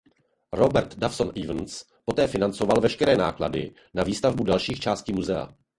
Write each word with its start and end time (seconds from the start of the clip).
Robert 0.51 0.87
Dawson 0.97 1.31
Evans 1.35 1.85
poté 2.05 2.27
financoval 2.27 2.81
veškeré 2.81 3.17
náklady 3.17 3.73
na 3.93 4.03
výstavbu 4.03 4.43
dalších 4.43 4.79
částí 4.79 5.13
muzea. 5.13 5.49